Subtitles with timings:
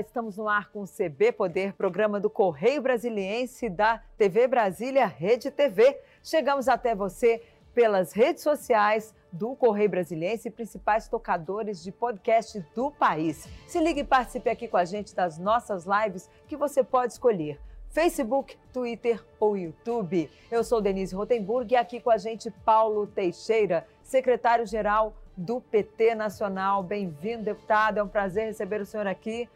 [0.00, 5.52] Estamos no ar com o CB Poder, programa do Correio Brasiliense da TV Brasília Rede
[5.52, 6.00] TV.
[6.22, 12.90] Chegamos até você pelas redes sociais do Correio Brasiliense e principais tocadores de podcast do
[12.90, 13.48] país.
[13.68, 17.60] Se ligue e participe aqui com a gente das nossas lives que você pode escolher.
[17.90, 20.28] Facebook, Twitter ou YouTube.
[20.50, 26.82] Eu sou Denise Rotenburg e aqui com a gente Paulo Teixeira, secretário-geral do PT Nacional.
[26.82, 27.98] Bem-vindo, deputado.
[27.98, 29.48] É um prazer receber o senhor aqui.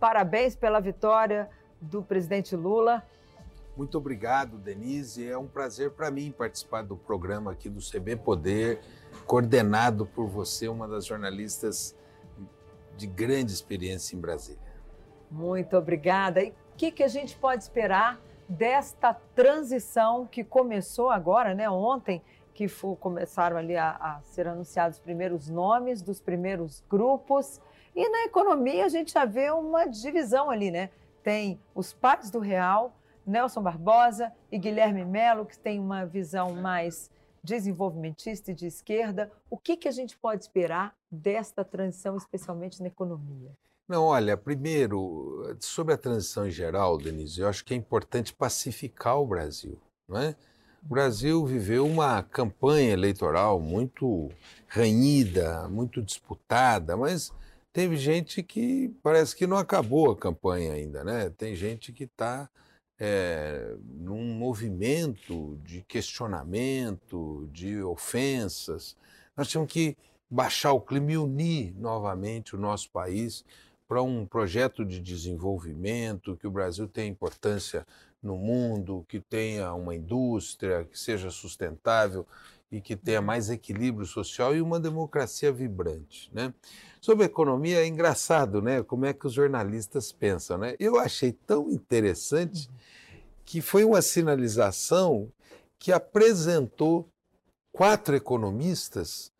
[0.00, 3.06] Parabéns pela vitória do presidente Lula.
[3.76, 5.28] Muito obrigado, Denise.
[5.28, 8.80] É um prazer para mim participar do programa aqui do CB Poder,
[9.26, 11.94] coordenado por você, uma das jornalistas
[12.96, 14.70] de grande experiência em Brasília.
[15.30, 16.42] Muito obrigada.
[16.42, 22.22] E o que, que a gente pode esperar desta transição que começou agora, né, ontem,
[22.54, 27.60] que for, começaram ali a, a ser anunciados os primeiros nomes dos primeiros grupos.
[27.94, 30.90] E na economia a gente já vê uma divisão ali, né?
[31.22, 32.94] Tem os pais do real,
[33.26, 37.10] Nelson Barbosa e Guilherme Melo, que tem uma visão mais
[37.42, 39.30] desenvolvimentista e de esquerda.
[39.48, 43.50] O que, que a gente pode esperar desta transição, especialmente na economia?
[43.88, 49.18] Não, olha, primeiro, sobre a transição em geral, Denise, eu acho que é importante pacificar
[49.18, 50.36] o Brasil, não é?
[50.82, 54.30] O Brasil viveu uma campanha eleitoral muito
[54.68, 57.32] ranhida, muito disputada, mas
[57.72, 61.30] teve gente que parece que não acabou a campanha ainda, né?
[61.30, 62.48] Tem gente que está
[62.98, 68.96] é, num movimento de questionamento, de ofensas.
[69.36, 69.96] Nós temos que
[70.30, 73.44] baixar o clima e unir novamente o nosso país
[73.88, 77.84] para um projeto de desenvolvimento, que o Brasil tenha importância
[78.22, 82.26] no mundo, que tenha uma indústria que seja sustentável
[82.70, 86.54] e que tenha mais equilíbrio social e uma democracia vibrante, né?
[87.00, 88.82] Sobre a economia é engraçado, né?
[88.82, 90.76] Como é que os jornalistas pensam, né?
[90.78, 92.70] Eu achei tão interessante
[93.44, 95.28] que foi uma sinalização
[95.78, 97.08] que apresentou
[97.72, 99.32] quatro economistas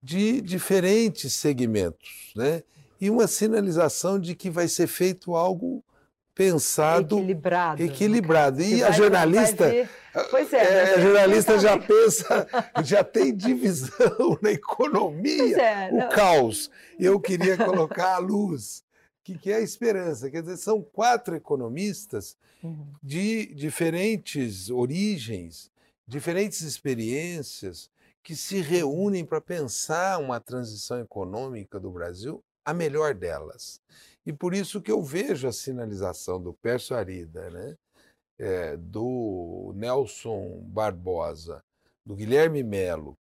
[0.00, 2.62] de diferentes segmentos, né?
[3.00, 5.82] E uma sinalização de que vai ser feito algo
[6.36, 7.82] pensado, equilibrado.
[7.82, 8.62] equilibrado.
[8.62, 9.72] E a jornalista,
[10.30, 12.46] pois é, é a jornalista já pensa,
[12.84, 16.08] já tem divisão na economia, é, o não.
[16.10, 16.70] caos.
[17.00, 18.84] Eu queria colocar a luz,
[19.24, 20.30] que, que é a esperança.
[20.30, 22.86] Quer dizer, são quatro economistas uhum.
[23.02, 25.70] de diferentes origens,
[26.06, 27.90] diferentes experiências,
[28.22, 33.80] que se reúnem para pensar uma transição econômica do Brasil, a melhor delas.
[34.26, 37.76] E por isso que eu vejo a sinalização do Pércio Arida, né?
[38.38, 41.62] É, do Nelson Barbosa,
[42.04, 43.16] do Guilherme Melo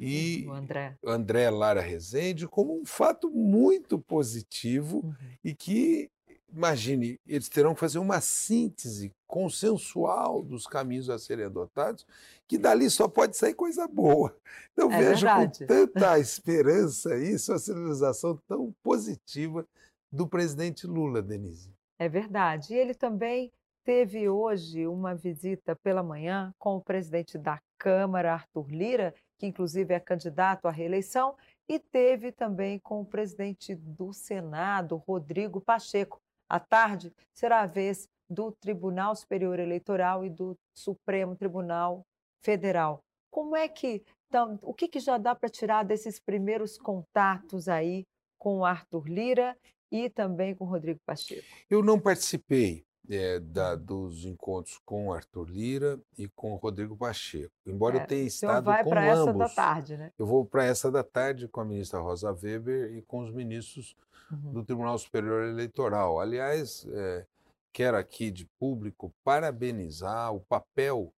[0.00, 0.96] e André.
[1.04, 5.14] André Lara Rezende como um fato muito positivo uhum.
[5.44, 6.10] e que,
[6.50, 12.04] imagine, eles terão que fazer uma síntese consensual dos caminhos a serem adotados,
[12.48, 14.34] que dali só pode sair coisa boa.
[14.72, 15.58] Então, é vejo verdade.
[15.60, 19.66] com tanta esperança isso, a sinalização tão positiva
[20.12, 21.72] do presidente Lula, Denise.
[21.98, 22.74] É verdade.
[22.74, 23.52] E ele também
[23.84, 29.94] teve hoje uma visita pela manhã com o presidente da Câmara, Arthur Lira, que inclusive
[29.94, 31.34] é candidato à reeleição,
[31.68, 36.18] e teve também com o presidente do Senado, Rodrigo Pacheco.
[36.48, 42.02] À tarde será a vez do Tribunal Superior Eleitoral e do Supremo Tribunal
[42.44, 43.00] Federal.
[43.30, 48.04] Como é que, então, o que, que já dá para tirar desses primeiros contatos aí
[48.38, 49.56] com Arthur Lira
[49.90, 51.46] e também com Rodrigo Pacheco.
[51.68, 57.98] Eu não participei é, da, dos encontros com Arthur Lira e com Rodrigo Pacheco, embora
[57.98, 59.04] é, eu tenha estado vai com ambos.
[59.04, 60.12] essa da tarde, né?
[60.18, 63.96] Eu vou para essa da tarde com a ministra Rosa Weber e com os ministros
[64.30, 64.52] uhum.
[64.52, 66.20] do Tribunal Superior Eleitoral.
[66.20, 67.26] Aliás, é,
[67.72, 71.12] quero aqui de público parabenizar o papel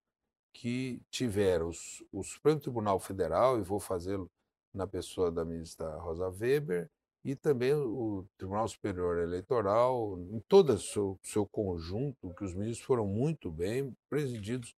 [0.53, 4.31] que tiveram os, o Supremo Tribunal Federal, e vou fazê-lo
[4.73, 6.91] na pessoa da ministra Rosa Weber,
[7.25, 12.85] e também o Tribunal Superior Eleitoral, em todo o seu, seu conjunto, que os ministros
[12.85, 14.75] foram muito bem presididos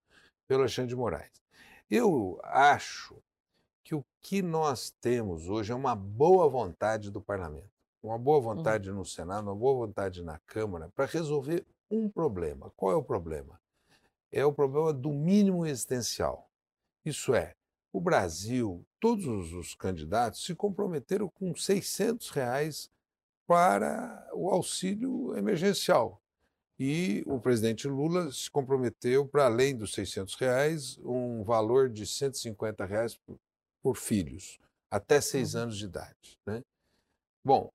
[0.46, 1.42] pelo Alexandre de Moraes.
[1.90, 3.16] Eu acho
[3.82, 7.70] que o que nós temos hoje é uma boa vontade do parlamento,
[8.02, 8.96] uma boa vontade uhum.
[8.96, 12.70] no Senado, uma boa vontade na Câmara para resolver um problema.
[12.76, 13.60] Qual é o problema?
[14.30, 16.50] É o problema do mínimo existencial.
[17.04, 17.54] Isso é,
[17.94, 22.90] o Brasil, todos os candidatos se comprometeram com 600 reais
[23.46, 26.20] para o auxílio emergencial.
[26.76, 32.84] E o presidente Lula se comprometeu para, além dos 600 reais, um valor de 150
[32.84, 33.38] reais por,
[33.80, 34.58] por filhos,
[34.90, 35.60] até seis uhum.
[35.60, 36.40] anos de idade.
[36.44, 36.64] Né?
[37.44, 37.70] Bom,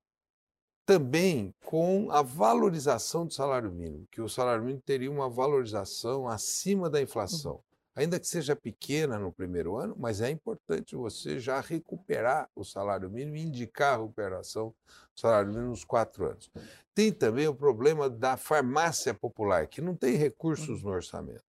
[0.86, 6.90] também com a valorização do salário mínimo, que o salário mínimo teria uma valorização acima
[6.90, 7.64] da inflação.
[8.00, 13.10] Ainda que seja pequena no primeiro ano, mas é importante você já recuperar o salário
[13.10, 14.70] mínimo e indicar a recuperação
[15.14, 16.50] do salário mínimo nos quatro anos.
[16.96, 21.44] Tem também o problema da farmácia popular, que não tem recursos no orçamento.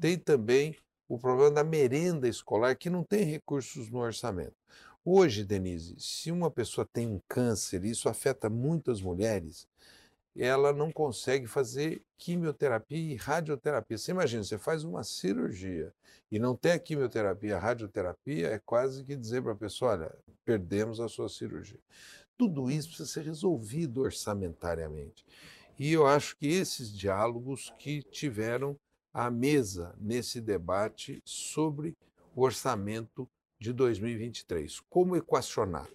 [0.00, 0.76] Tem também
[1.08, 4.56] o problema da merenda escolar, que não tem recursos no orçamento.
[5.04, 9.68] Hoje, Denise, se uma pessoa tem um câncer, e isso afeta muitas mulheres,
[10.36, 13.96] ela não consegue fazer quimioterapia e radioterapia.
[13.96, 15.92] Você imagina, você faz uma cirurgia
[16.30, 20.18] e não tem a quimioterapia, a radioterapia, é quase que dizer para a pessoa, olha,
[20.44, 21.78] perdemos a sua cirurgia.
[22.36, 25.24] Tudo isso precisa ser resolvido orçamentariamente.
[25.78, 28.76] E eu acho que esses diálogos que tiveram
[29.12, 31.96] à mesa nesse debate sobre
[32.34, 33.28] o orçamento
[33.60, 34.80] de 2023.
[34.90, 35.88] Como equacionar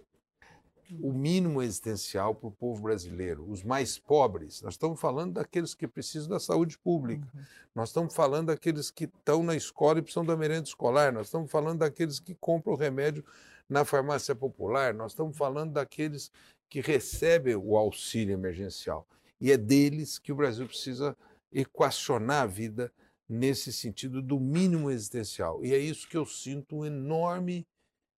[1.01, 4.61] o mínimo existencial para o povo brasileiro, os mais pobres?
[4.61, 7.41] Nós estamos falando daqueles que precisam da saúde pública, uhum.
[7.75, 11.51] nós estamos falando daqueles que estão na escola e precisam da merenda escolar, nós estamos
[11.51, 13.23] falando daqueles que compram o remédio
[13.67, 16.31] na farmácia popular, nós estamos falando daqueles
[16.69, 19.07] que recebem o auxílio emergencial.
[19.39, 21.15] E é deles que o Brasil precisa
[21.51, 22.91] equacionar a vida
[23.27, 25.63] nesse sentido do mínimo existencial.
[25.63, 27.65] E é isso que eu sinto um enorme,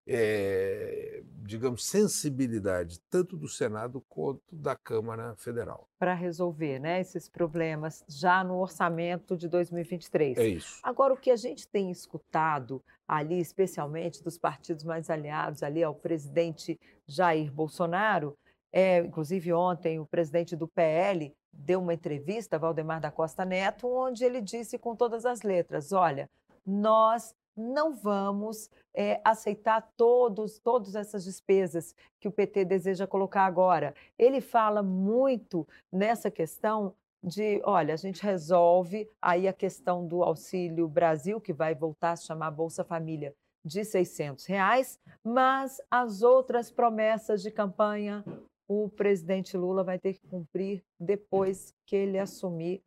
[0.08, 5.88] é, digamos, sensibilidade, tanto do Senado quanto da Câmara Federal.
[6.00, 10.38] Para resolver né, esses problemas já no orçamento de 2023.
[10.38, 10.80] É isso.
[10.84, 15.94] Agora, o que a gente tem escutado ali, especialmente dos partidos mais aliados ali ao
[15.94, 18.38] presidente Jair Bolsonaro,
[18.72, 24.24] é, inclusive ontem o presidente do PL deu uma entrevista, Valdemar da Costa Neto, onde
[24.24, 26.30] ele disse com todas as letras: olha,
[26.66, 33.94] nós não vamos é, aceitar todos, todas essas despesas que o PT deseja colocar agora.
[34.18, 36.94] Ele fala muito nessa questão
[37.24, 42.16] de, olha, a gente resolve aí a questão do Auxílio Brasil, que vai voltar a
[42.16, 48.26] se chamar Bolsa Família, de 600 reais, mas as outras promessas de campanha,
[48.68, 52.82] o presidente Lula vai ter que cumprir depois que ele assumir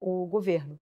[0.00, 0.78] o governo.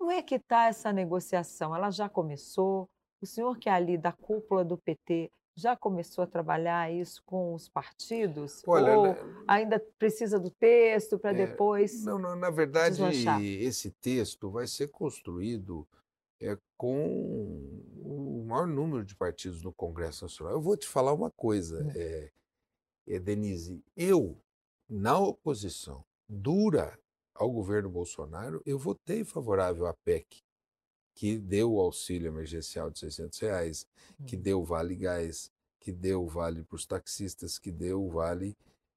[0.00, 1.76] Como é que está essa negociação?
[1.76, 2.88] Ela já começou?
[3.20, 7.52] O senhor que é ali da cúpula do PT já começou a trabalhar isso com
[7.52, 8.62] os partidos?
[8.66, 9.14] Olha, ou
[9.46, 12.02] ainda precisa do texto para é, depois?
[12.02, 13.42] Não, não, na verdade, deslanchar?
[13.42, 15.86] esse texto vai ser construído
[16.40, 17.60] é, com
[18.02, 20.54] o maior número de partidos no Congresso Nacional.
[20.54, 21.84] Eu vou te falar uma coisa.
[21.84, 21.92] Hum.
[21.94, 22.30] É,
[23.06, 24.40] é, Denise, eu,
[24.88, 26.98] na oposição dura
[27.40, 30.42] ao governo Bolsonaro, eu votei favorável à PEC,
[31.14, 33.86] que deu o auxílio emergencial de 600 reais,
[34.26, 34.42] que uhum.
[34.42, 35.50] deu o vale gás,
[35.80, 38.54] que deu o vale para os taxistas, que deu o vale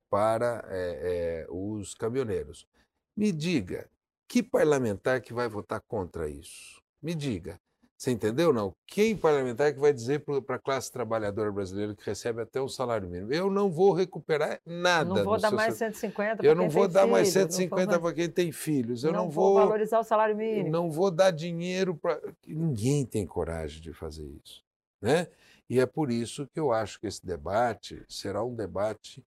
[0.09, 2.67] para é, é, os caminhoneiros.
[3.15, 3.89] Me diga,
[4.27, 6.81] que parlamentar que vai votar contra isso?
[7.01, 7.57] Me diga.
[7.97, 8.75] Você entendeu não?
[8.85, 13.09] Quem parlamentar que vai dizer para a classe trabalhadora brasileira que recebe até o salário
[13.09, 13.31] mínimo?
[13.31, 15.13] Eu não vou recuperar nada.
[15.13, 18.51] Não vou dar mais 150 para Eu não vou dar mais 150 para quem tem
[18.51, 19.03] filhos.
[19.03, 20.69] Eu não, não vou valorizar o salário mínimo.
[20.69, 22.19] Não vou dar dinheiro para.
[22.45, 24.63] Ninguém tem coragem de fazer isso.
[25.01, 25.27] Né?
[25.69, 29.23] E é por isso que eu acho que esse debate será um debate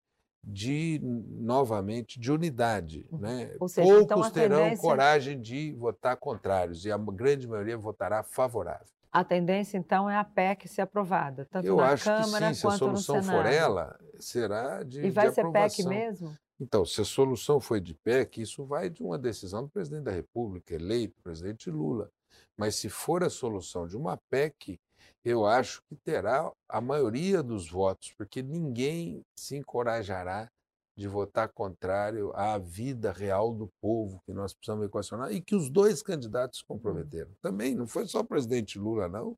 [0.46, 3.18] de novamente de unidade, uhum.
[3.18, 3.50] né?
[3.66, 4.82] Seja, Poucos então terão tendência...
[4.82, 8.86] coragem de votar contrários e a grande maioria votará favorável.
[9.10, 12.60] A tendência então é a PEC ser aprovada, tanto Eu na acho Câmara que sim,
[12.60, 15.84] se a solução for ela, será de E vai de ser aprovação.
[15.84, 16.36] PEC mesmo?
[16.60, 20.12] Então, se a solução foi de PEC, isso vai de uma decisão do presidente da
[20.12, 22.10] República, eleito, presidente Lula.
[22.56, 24.78] Mas se for a solução de uma PEC,
[25.24, 30.48] eu acho que terá a maioria dos votos, porque ninguém se encorajará
[30.96, 35.68] de votar contrário à vida real do povo que nós precisamos equacionar e que os
[35.68, 36.76] dois candidatos uhum.
[36.76, 37.30] comprometeram.
[37.42, 39.36] Também não foi só o presidente Lula, não.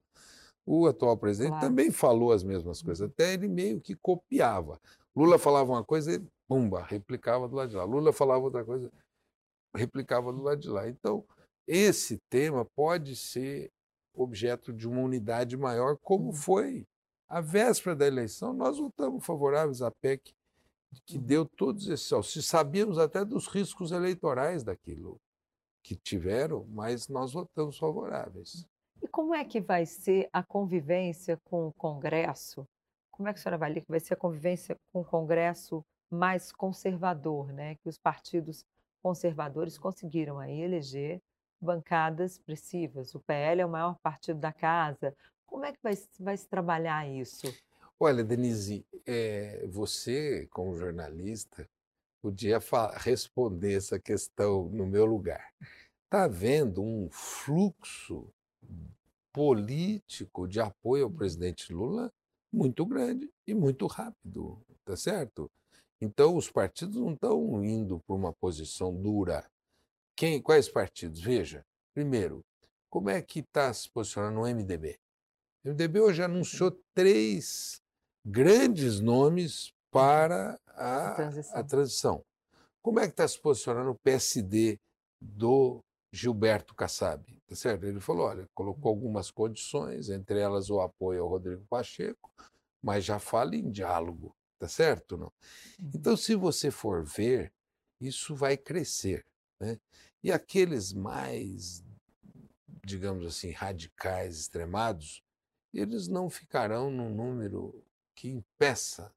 [0.65, 1.67] O atual presidente claro.
[1.67, 3.13] também falou as mesmas coisas, uhum.
[3.13, 4.79] até ele meio que copiava.
[5.17, 7.85] Lula falava uma coisa e, pumba, replicava do lado de lá.
[7.85, 8.89] Lula falava outra coisa,
[9.75, 10.89] replicava do lado de lá.
[10.89, 11.25] Então,
[11.67, 13.71] esse tema pode ser
[14.23, 16.33] objeto de uma unidade maior, como uhum.
[16.33, 16.87] foi
[17.29, 18.53] a véspera da eleição.
[18.53, 20.35] Nós votamos favoráveis à PEC,
[21.05, 21.23] que uhum.
[21.23, 22.47] deu todos esses auxílios.
[22.47, 25.21] Sabíamos até dos riscos eleitorais daquilo
[25.83, 28.67] que tiveram, mas nós votamos favoráveis.
[29.03, 32.67] E como é que vai ser a convivência com o Congresso?
[33.11, 36.51] Como é que a senhora avalia que vai ser a convivência com o Congresso mais
[36.53, 37.77] conservador, né?
[37.77, 38.65] Que os partidos
[39.03, 41.21] conservadores conseguiram aí eleger
[41.61, 43.15] bancadas expressivas.
[43.15, 45.15] O PL é o maior partido da casa.
[45.47, 47.47] Como é que vai, vai se trabalhar isso?
[47.99, 51.69] Olha, Denise, é, você, como jornalista,
[52.23, 52.61] podia
[52.97, 55.53] responder essa questão no meu lugar.
[56.05, 58.33] Está havendo um fluxo
[59.33, 62.13] político de apoio ao presidente Lula
[62.53, 65.51] muito grande e muito rápido, tá certo?
[66.01, 69.45] Então os partidos não estão indo para uma posição dura.
[70.19, 71.21] Quem, quais partidos?
[71.21, 72.45] Veja, primeiro,
[72.91, 74.99] como é que está se posicionando o MDB?
[75.65, 77.81] O MDB hoje anunciou três
[78.27, 81.57] grandes nomes para a, a, transição.
[81.57, 82.25] a transição.
[82.83, 84.81] Como é que está se posicionando o PSD
[85.21, 85.79] do
[86.13, 87.25] Gilberto Kassab?
[87.47, 87.87] Tá certo?
[87.87, 92.29] Ele falou, olha, colocou algumas condições, entre elas o apoio ao Rodrigo Pacheco,
[92.83, 95.17] mas já fala em diálogo, tá certo?
[95.17, 95.33] Não?
[95.79, 95.93] Uhum.
[95.95, 97.53] Então, se você for ver,
[98.01, 99.25] isso vai crescer.
[99.61, 99.79] Né?
[100.23, 101.85] E aqueles mais,
[102.85, 105.23] digamos assim, radicais, extremados,
[105.73, 107.85] eles não ficarão num número
[108.15, 109.13] que impeça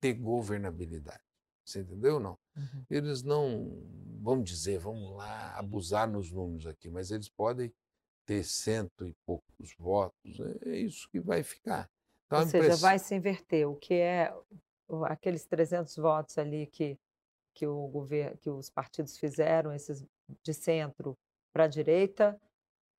[0.00, 1.22] ter governabilidade.
[1.64, 2.38] Você entendeu ou não?
[2.56, 2.84] Uhum.
[2.90, 3.82] Eles não,
[4.20, 7.72] vamos dizer, vamos lá, abusar nos números aqui, mas eles podem
[8.26, 11.88] ter cento e poucos votos, é, isso que vai ficar.
[12.26, 14.34] Então, ou seja, vai se inverter, o que é
[15.04, 16.98] aqueles 300 votos ali que,
[17.54, 20.04] que, o governo, que os partidos fizeram, esses
[20.42, 21.16] de centro
[21.52, 22.40] para a direita,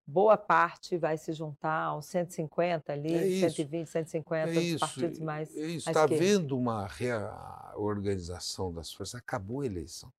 [0.06, 5.56] boa parte vai se juntar aos 150 ali, é 120, 150 é dos partidos mais.
[5.56, 5.90] É isso.
[5.90, 9.16] Está havendo uma reorganização das forças.
[9.16, 10.12] Acabou a eleição.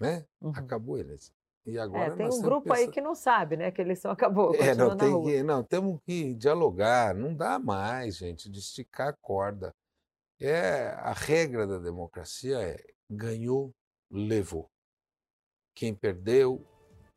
[0.00, 0.24] Né?
[0.40, 0.52] Uhum.
[0.54, 1.34] Acabou a eleição.
[1.66, 2.86] E é, agora é, tem um grupo pensando...
[2.86, 3.70] aí que não sabe, né?
[3.70, 4.54] Que a eleição acabou.
[4.54, 7.14] É, não, tem que, não, temos que dialogar.
[7.14, 9.74] Não dá mais, gente, de esticar a corda.
[10.40, 12.78] É, a regra da democracia é
[13.10, 13.70] ganhou,
[14.10, 14.66] levou.
[15.74, 16.64] Quem perdeu,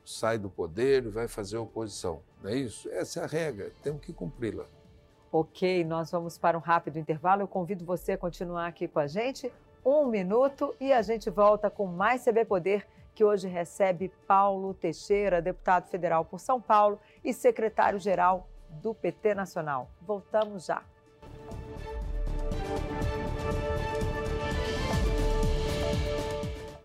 [0.05, 2.21] sai do poder e vai fazer oposição.
[2.41, 2.89] Não é isso?
[2.89, 4.65] Essa é a regra, temos que cumpri-la.
[5.31, 7.41] Ok, nós vamos para um rápido intervalo.
[7.41, 9.51] Eu convido você a continuar aqui com a gente.
[9.83, 15.41] Um minuto e a gente volta com mais CB Poder, que hoje recebe Paulo Teixeira,
[15.41, 19.89] deputado federal por São Paulo e secretário-geral do PT Nacional.
[20.01, 20.83] Voltamos já.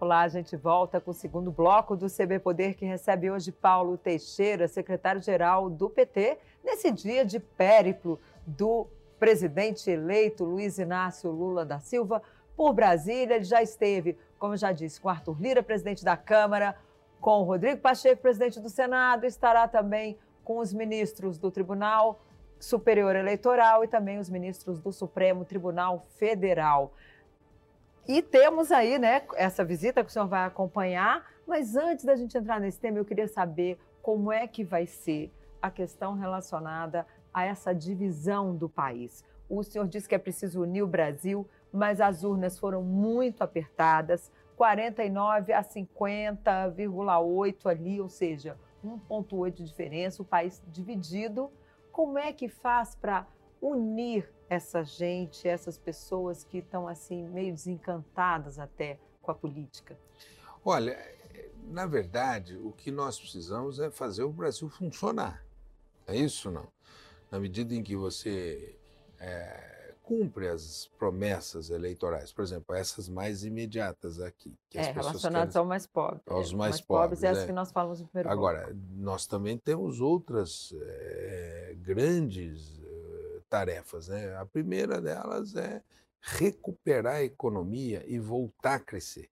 [0.07, 3.99] Olá, a gente volta com o segundo bloco do CB Poder, que recebe hoje Paulo
[3.99, 8.87] Teixeira, secretário-geral do PT, nesse dia de périplo do
[9.19, 12.23] presidente eleito Luiz Inácio Lula da Silva
[12.57, 13.35] por Brasília.
[13.35, 16.77] Ele já esteve, como já disse, com Arthur Lira, presidente da Câmara,
[17.21, 22.21] com Rodrigo Pacheco, presidente do Senado, estará também com os ministros do Tribunal
[22.61, 26.93] Superior Eleitoral e também os ministros do Supremo Tribunal Federal.
[28.09, 32.39] E temos aí, né, essa visita que o senhor vai acompanhar, mas antes da gente
[32.39, 37.45] entrar nesse tema, eu queria saber como é que vai ser a questão relacionada a
[37.45, 39.25] essa divisão do país.
[39.49, 44.31] O senhor disse que é preciso unir o Brasil, mas as urnas foram muito apertadas,
[44.57, 51.51] 49 a 50,8 ali, ou seja, 1,8 de diferença, o país dividido.
[51.91, 53.27] Como é que faz para
[53.71, 59.99] unir essa gente, essas pessoas que estão assim meio desencantadas até com a política?
[60.65, 60.97] Olha,
[61.69, 65.45] na verdade, o que nós precisamos é fazer o Brasil funcionar.
[66.07, 66.69] É isso não?
[67.31, 68.79] Na medida em que você
[69.19, 75.65] é, cumpre as promessas eleitorais, por exemplo, essas mais imediatas aqui, que é, relacionadas querem,
[75.65, 78.31] ao mais pobre, aos mais, mais pobres, pobres é, é que nós falamos no primeiro
[78.31, 82.76] Agora, nós também temos outras é, grandes
[83.49, 84.09] tarefas.
[84.09, 84.37] Né?
[84.37, 85.83] A primeira delas é
[86.21, 89.31] recuperar a economia e voltar a crescer.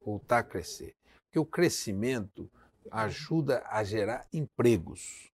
[0.00, 0.96] Voltar a crescer.
[1.24, 2.50] Porque o crescimento
[2.90, 5.30] ajuda a gerar empregos.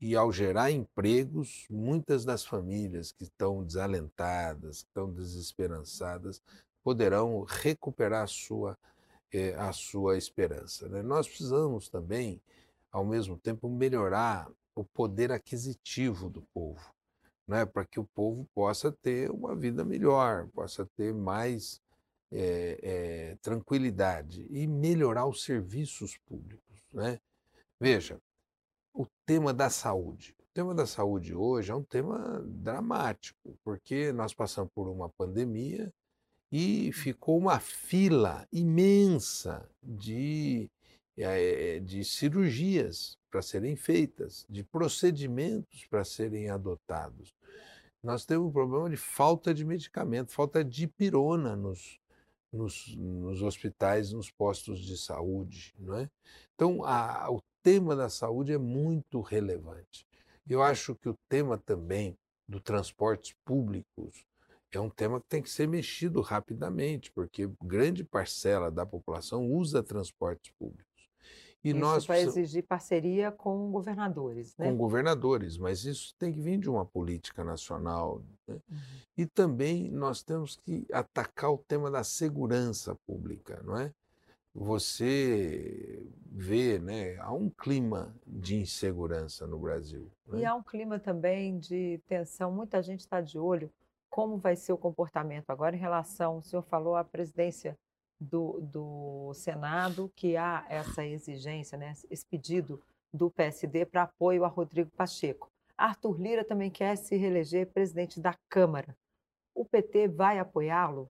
[0.00, 6.42] E ao gerar empregos, muitas das famílias que estão desalentadas, que estão desesperançadas,
[6.82, 8.78] poderão recuperar a sua,
[9.32, 10.88] eh, a sua esperança.
[10.88, 11.02] Né?
[11.02, 12.40] Nós precisamos também,
[12.92, 16.93] ao mesmo tempo, melhorar o poder aquisitivo do povo
[17.46, 21.80] né, para que o povo possa ter uma vida melhor, possa ter mais
[22.30, 26.82] é, é, tranquilidade e melhorar os serviços públicos.
[26.92, 27.20] Né?
[27.78, 28.20] Veja,
[28.92, 30.34] o tema da saúde.
[30.38, 35.92] O tema da saúde hoje é um tema dramático, porque nós passamos por uma pandemia
[36.50, 40.70] e ficou uma fila imensa de,
[41.84, 47.34] de cirurgias para serem feitas, de procedimentos para serem adotados.
[48.02, 51.98] Nós temos um problema de falta de medicamento, falta de pirona nos,
[52.52, 55.74] nos, nos hospitais, nos postos de saúde.
[55.78, 56.10] Não é?
[56.54, 60.06] Então, a, o tema da saúde é muito relevante.
[60.48, 62.16] Eu acho que o tema também
[62.46, 64.26] do transportes públicos
[64.70, 69.82] é um tema que tem que ser mexido rapidamente, porque grande parcela da população usa
[69.82, 70.93] transportes públicos.
[71.64, 74.70] E isso nós vai exigir parceria com governadores, né?
[74.70, 78.22] Com governadores, mas isso tem que vir de uma política nacional.
[78.46, 78.54] Né?
[78.70, 78.78] Uhum.
[79.16, 83.90] E também nós temos que atacar o tema da segurança pública, não é?
[84.54, 90.08] Você vê, né, há um clima de insegurança no Brasil.
[90.28, 90.40] Né?
[90.40, 92.52] E há um clima também de tensão.
[92.52, 93.68] Muita gente está de olho
[94.14, 97.76] como vai ser o comportamento agora em relação, o senhor falou, à presidência
[98.20, 102.80] do, do Senado, que há essa exigência, né, esse pedido
[103.12, 105.50] do PSD para apoio a Rodrigo Pacheco.
[105.76, 108.96] Arthur Lira também quer se reeleger presidente da Câmara.
[109.54, 111.08] O PT vai apoiá-lo?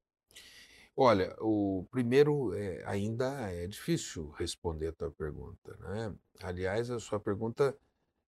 [0.96, 6.14] Olha, o primeiro é, ainda é difícil responder a tua pergunta, né?
[6.40, 7.76] Aliás, a sua pergunta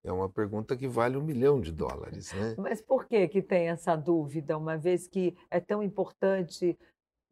[0.03, 2.55] é uma pergunta que vale um milhão de dólares, né?
[2.57, 6.77] Mas por que que tem essa dúvida, uma vez que é tão importante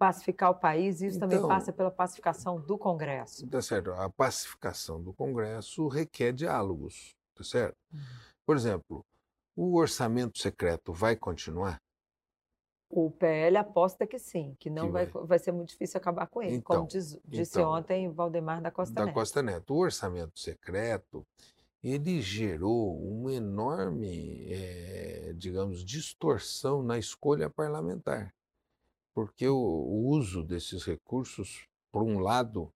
[0.03, 3.47] pacificar o país, e isso então, também passa pela pacificação do Congresso.
[3.47, 3.93] Tá certo.
[3.93, 7.77] A pacificação do Congresso requer diálogos, tá certo?
[7.93, 7.99] Uhum.
[8.45, 9.05] Por exemplo,
[9.55, 11.81] o orçamento secreto vai continuar?
[12.89, 15.05] O PL aposta que sim, que não que vai.
[15.05, 18.61] Vai, vai, ser muito difícil acabar com ele, então, como diz, disse então, ontem Valdemar
[18.61, 19.13] da Costa da Neto.
[19.13, 19.73] Da Costa Neto.
[19.73, 21.25] O orçamento secreto,
[21.81, 28.33] ele gerou uma enorme, é, digamos, distorção na escolha parlamentar
[29.13, 32.71] porque o, uso desses recursos, por um lado,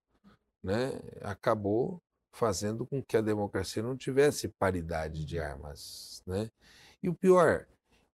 [0.64, 2.02] né, acabou
[2.32, 6.22] fazendo com que a democracia não tivesse paridade de armas.
[6.26, 6.52] Né?
[7.02, 7.66] E o pior,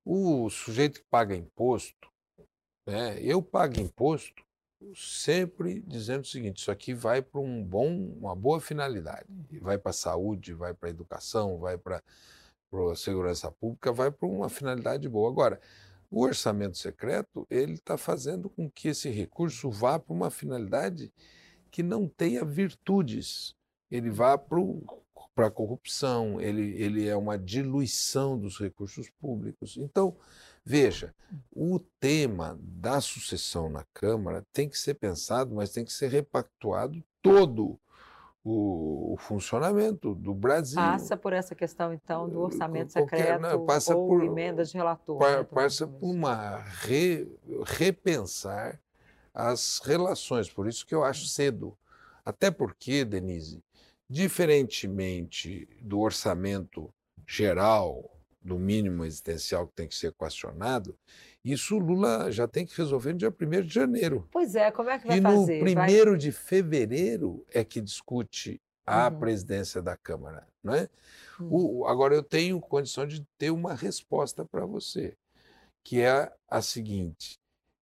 [0.06, 2.10] o sujeito que paga imposto,
[2.88, 4.44] né, eu pago imposto
[4.96, 7.88] sempre dizendo o seguinte: isso aqui vai para um bom,
[8.18, 9.28] uma boa finalidade,
[9.62, 12.02] vai para a saúde, vai para a educação, vai para
[12.92, 15.30] a segurança pública, vai para uma finalidade boa.
[15.30, 15.62] Agora,
[16.14, 21.12] o orçamento secreto ele está fazendo com que esse recurso vá para uma finalidade
[21.72, 23.56] que não tenha virtudes.
[23.90, 29.76] Ele vá para a corrupção, ele, ele é uma diluição dos recursos públicos.
[29.76, 30.16] Então,
[30.64, 31.16] veja,
[31.52, 37.04] o tema da sucessão na Câmara tem que ser pensado, mas tem que ser repactuado
[37.24, 37.80] todo
[38.44, 40.76] o, o, funcionamento do Brasil.
[40.76, 45.18] Passa por essa questão, então, do orçamento secreto não, passa ou por, emendas de relator.
[45.18, 47.28] Pa, né, passa por uma re,
[47.66, 48.80] repensar
[49.34, 51.78] as relações, por isso que eu acho cedo.
[52.26, 53.64] Até porque, Denise,
[54.10, 56.94] diferentemente do orçamento
[57.26, 58.13] geral,
[58.44, 60.98] do mínimo existencial que tem que ser equacionado,
[61.44, 64.28] isso o Lula já tem que resolver no dia 1 de janeiro.
[64.32, 65.68] Pois é, como é que vai e fazer?
[65.68, 69.20] E no 1 de fevereiro é que discute a uhum.
[69.20, 70.48] presidência da Câmara.
[70.64, 70.90] Não é?
[71.40, 71.82] Uhum.
[71.82, 75.16] O, agora, eu tenho condição de ter uma resposta para você,
[75.84, 77.38] que é a seguinte: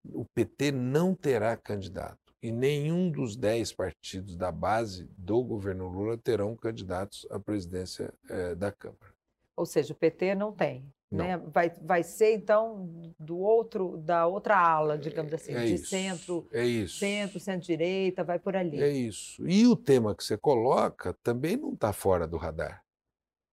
[0.05, 6.17] o PT não terá candidato e nenhum dos dez partidos da base do governo Lula
[6.17, 9.13] terão candidatos à presidência eh, da Câmara.
[9.55, 10.85] Ou seja, o PT não tem.
[11.11, 11.37] Né?
[11.37, 12.87] Vai, vai ser então
[13.19, 16.99] do outro da outra ala, digamos assim, é de isso, centro, é isso.
[16.99, 18.81] centro, centro-direita, vai por ali.
[18.81, 19.45] É isso.
[19.45, 22.81] E o tema que você coloca também não está fora do radar,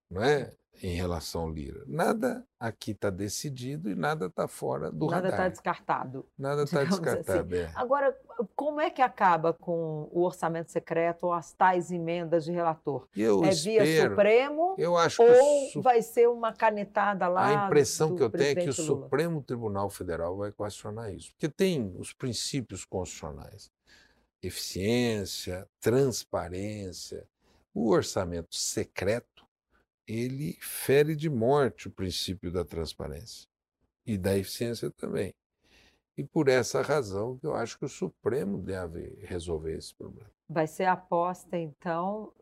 [0.08, 0.54] não é?
[0.82, 1.82] Em relação ao Lira.
[1.86, 5.22] Nada aqui está decidido e nada está fora do nada radar.
[5.22, 6.26] Nada está descartado.
[6.38, 7.54] Nada está descartado.
[7.54, 7.64] Assim.
[7.64, 7.72] É.
[7.74, 8.16] Agora,
[8.54, 13.08] como é que acaba com o orçamento secreto ou as tais emendas de relator?
[13.16, 17.64] Eu é espero, via Supremo eu acho ou vai ser uma canetada lá?
[17.64, 19.02] A impressão que eu tenho é que o Lula.
[19.02, 23.70] Supremo Tribunal Federal vai questionar isso, porque tem os princípios constitucionais:
[24.42, 27.26] eficiência, transparência.
[27.74, 29.37] O orçamento secreto
[30.08, 33.46] ele fere de morte o princípio da transparência
[34.06, 35.34] e da eficiência também.
[36.16, 40.30] E por essa razão que eu acho que o Supremo deve resolver esse problema.
[40.48, 42.32] Vai ser aposta, então,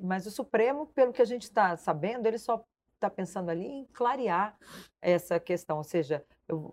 [0.00, 3.84] mas o Supremo, pelo que a gente está sabendo, ele só está pensando ali em
[3.92, 4.56] clarear
[5.02, 6.24] essa questão, ou seja,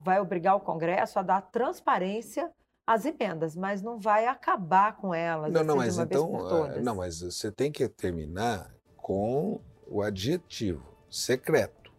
[0.02, 2.50] vai obrigar o Congresso a dar transparência
[2.86, 5.52] às emendas, mas não vai acabar com elas.
[5.52, 9.60] Não, assim, não, mas então, eh, não, mas você tem que terminar com
[9.94, 11.94] o adjetivo secreto.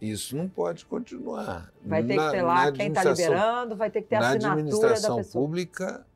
[0.00, 1.72] Isso não pode continuar.
[1.84, 4.56] Vai ter na, que ter lá quem está liberando, vai ter que ter a assinatura
[4.56, 4.86] da pessoa.
[4.86, 6.06] Na administração pública,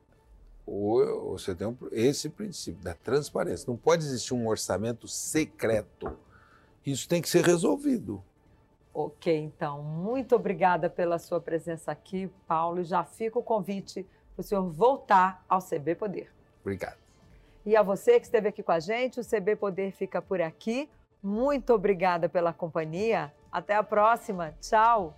[0.65, 3.65] você tem esse princípio da transparência.
[3.67, 6.17] Não pode existir um orçamento secreto.
[6.85, 8.23] Isso tem que ser resolvido.
[8.93, 9.83] Ok, então.
[9.83, 12.83] Muito obrigada pela sua presença aqui, Paulo.
[12.83, 16.31] Já fica o convite para o senhor voltar ao CB Poder.
[16.61, 17.06] Obrigado.
[17.67, 20.89] E a você que esteve aqui com a gente, o CB Poder fica por aqui.
[21.21, 23.33] Muito obrigada pela companhia.
[23.51, 24.55] Até a próxima.
[24.61, 25.13] Tchau.